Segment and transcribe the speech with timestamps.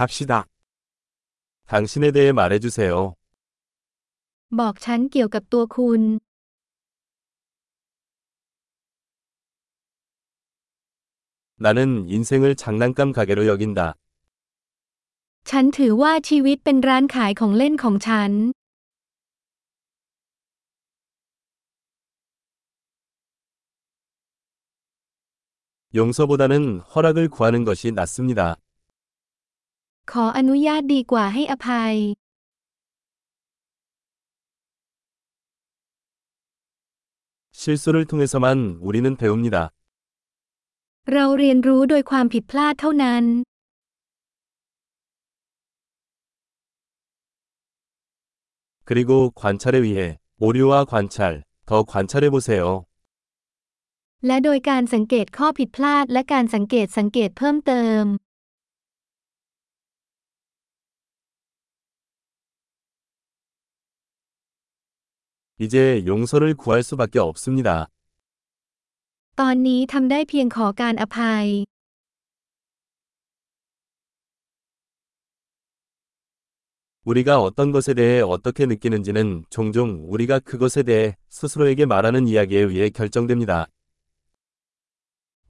[0.00, 0.45] 갑시다.
[1.67, 3.15] 당신에 대해 말해주세요.
[4.59, 6.01] บอกฉันเกี่ยวกับตัวคุณ
[11.65, 13.95] 나는 인생을 장난감 가게로 여긴다.
[15.49, 18.31] ฉันถือว่าชีวิตเป็นร้านขายของเล่นของฉัน
[25.93, 28.55] 용서보다는 허락을 구하는 것이 낫습니다.
[30.12, 31.94] ขออนุญาตดีกว่าให้อภัย
[37.60, 39.56] 실수를 통해서만 우리는 배웁니다.
[41.12, 43.24] เราเรียนรู้โดยความผิดพลาดเท่านั้น
[48.88, 52.84] 그리고 관찰에 위해 오류와 관찰, 더 관찰해 보세요.
[54.26, 58.04] และโดยการสังเกตข้อผิดพลาดและการสังเกตสังเกตเพิ่มเติม
[65.60, 67.88] 이제 용서를 구할 수밖에 없습니다.
[69.40, 71.46] ตอนนี้ทำได้เพียงขอการอภัย
[77.04, 83.66] 우리가 어떤 것에 대해 어떻게 느끼는지는 종종 우리가 그것에 대해 스스로에게 말하는 이야기에 의해 결정됩니다.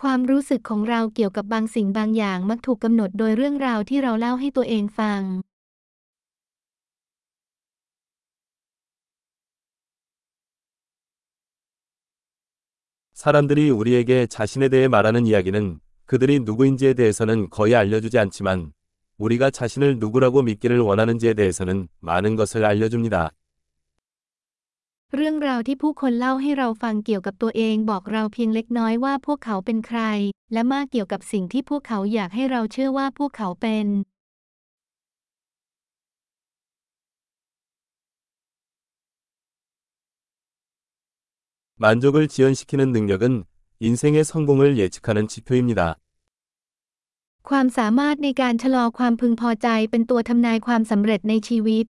[0.00, 5.20] ความรู้สึกของเราเกี่ยวกับบางสิ่งบางอย่างมักถูกกำหนดโดยเรื่องราวที่เราเล่าให้ตัวเองฟัง
[13.18, 18.72] 사람들이 우리에게 자신에 대해 말하는 이야기는 그들이 누구인지에 대해서는 거의 알려주지 않지만
[19.18, 23.30] 우리가 자신을 누구라고 믿기를 원하는지에 대해서는 많은 것을 알려줍니다.
[25.16, 30.00] เรื่องราวที่ผู้คนเล่าให้เราฟังเกี่ยวกับตัวเองบอกเราเพียงเล็กน้อยว่าพวกเขาเป็นใคร
[30.52, 33.86] และมากเกี่ยวกับสิ่งที่พวกเขาอยากให้เราเชื่อว่าพวกเขาเป็น
[41.78, 43.44] 만족을 지연시키는 능력은
[43.80, 45.96] 인생의 성공을 예측하는 지표입니다.
[47.48, 51.84] ความสามารถในการชะลอความพึงพอใจเป็นตัวทำนายความสำเร็จในชีวิต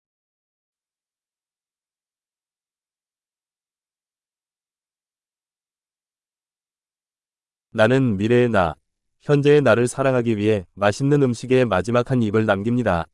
[7.79, 8.77] 나는 미래의 나,
[9.21, 13.07] 현재의 나를 사랑하기 위해 맛있는 음식에 마지막 한 입을 남깁니다.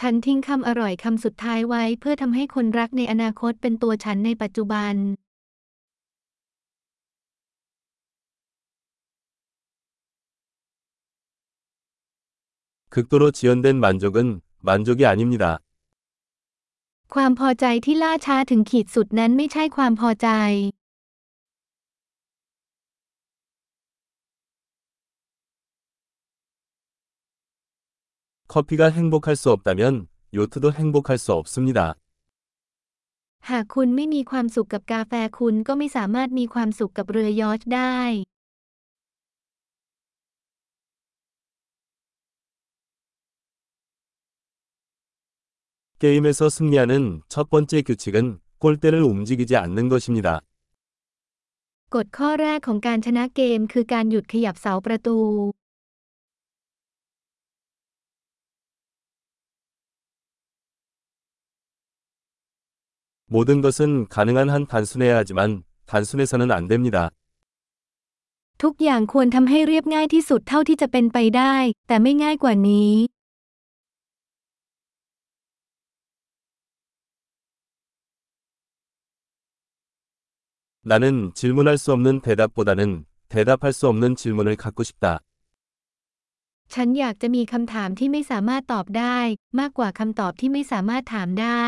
[0.00, 4.94] ฉันทิ้งคำอร่อยคำสุดท้ายไว้เพื่อทำให้คนรักในอนาคตเป็นตัวฉันในปัจจุบัน
[12.94, 15.44] 극도로 지연된 만족은 만족이 아닙니다.
[17.14, 20.28] ความพอใจที่ล่าช้าถึงขีดสุดนั้นไม่ใช่ความพอใจ
[28.56, 31.96] 커피가 행복할 수 없다면 요트도 행복할 수 없습니다.
[33.50, 37.98] หากคุณไม่มีความสุขกับกาแฟคุณก็ไม่สามารถมีความสุขกับเรือยอชต์ได้
[46.02, 50.28] 게임에서 승리하는 첫 번째 규칙은 골대를 움직이지 않는 것입니다.
[51.94, 55.18] กฎข้อแรกของการชนะเกมคือการหยุดขยับเสาประตู
[63.26, 67.10] 모든 것은 가능한 한 단순해야 하지만 단순해서는 안 됩니다.
[68.62, 71.54] ทุกอย่างควรทำให้เรียบง่ายที่สุดเท่าที่จะเป็นไปได้
[71.88, 72.92] แต่ไม่ง่ายกว่านี้
[80.90, 85.20] 나는 질문할 수 없는 대답보다는 대답할 수 없는 질문을 갖고 싶다.
[86.72, 89.18] ฉันอยากจะมีคำถามที่ไม่สามารถตอบได้
[89.60, 91.66] มากกว่าคำตอบที่ไม่สามารถถามได้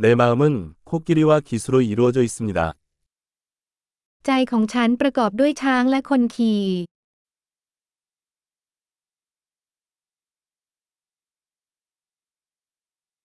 [0.00, 2.74] 내 마음은 코끼리와 기수로 이루어져 있습니다.
[4.26, 6.62] ใจของฉันประกอบด้วยช้างและคนขี่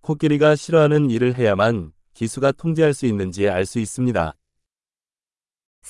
[0.01, 4.19] 코끼리가 싫어하는 일을 해야만 기수가 통제할 수 있는지 알 수 있습니다.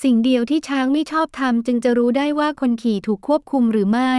[0.02, 4.14] สิ่งเดียวที่ช้างไม่ชอบทำจึงจะรู้ได้ว่าคนขี่ถูกควบคุมหรือไม่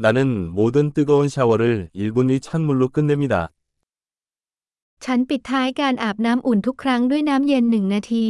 [0.00, 3.50] 나는 모든 뜨거운 샤워를 1분의 찬물로 끝냅니다.
[5.04, 8.28] ฉันปิดท้ายการอาบน้ำอุ่นทุกครั้งด้วยน้ำเย็นหนึ่งนาที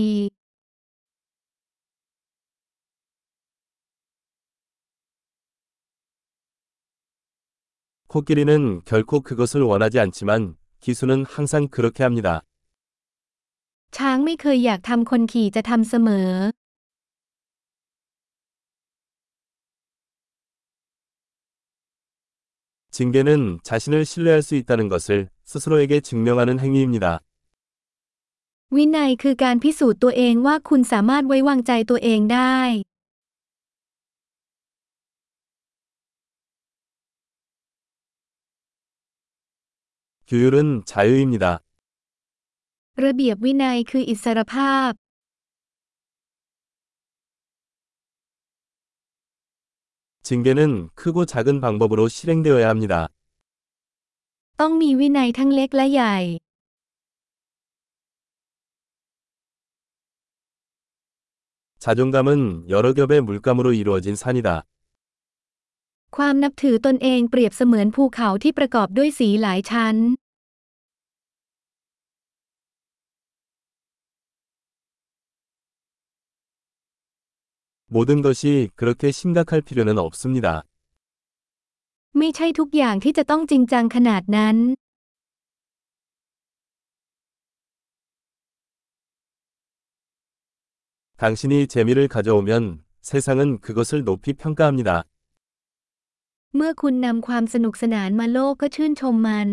[8.09, 12.43] 코끼리는 결코 그것을 원하지 않지만 기수는 항상 그렇게 합니다.
[13.97, 16.31] ช้างไม่เคยอยากทำคนขี่จะทำเสมอ
[22.91, 27.21] 징계는 자신을 신뢰할 수 있다는 것을 스스로에게 증명하는 행위입니다.
[28.75, 32.59] วินัยคือการพิสูจน์ตัวเองว่าคุณสามารถไว้วางใจตัวเองได้
[40.29, 41.45] 규율은 자유입니다.
[43.05, 44.91] ระเบียบวินัยคืออิสรภาพ
[50.23, 53.09] 징계는 크고 작은 방법으로 실행되어야 합니다.
[54.61, 56.17] ต้องมีวินัยทั้งเล็กและใหญ่
[61.79, 64.65] 자존감은 여러 겹의 물감으로 이루어진 산이다.
[66.17, 69.97] ความนับถือตนเองเปรียบเสมือนภูเขาที่ประกอบด้วยสีหลายชั้น
[77.91, 80.65] 모든 것이 그렇게 심각할 필요는 없습니다.
[82.19, 84.57] ไม่ใช่ทุกอย่างที่จะต้องจริงจังขนาดนั้น
[91.23, 95.05] 당신이 재미를 가져오면 세상은 그것을 높이 평가합니다.
[96.57, 99.49] เมื่อคุณนำความสนุกสนานมาโลกก็ชื่นชมมัน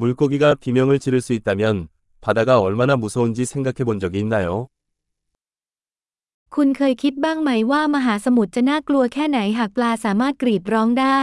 [0.00, 1.88] 물고기가 비명을 지를 수 있다면
[2.20, 4.68] 바다가 얼마나 무서운지 생각해 본 적이 있나요?
[6.54, 11.22] คุณเคยคิดบ้างไหมว่ามหาสมุทรจะน่ากลัวแค่ไหนหากปลาสามารถกรีดร้องได้